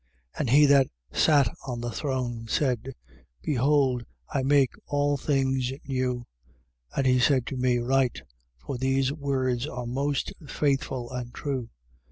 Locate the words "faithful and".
10.47-11.31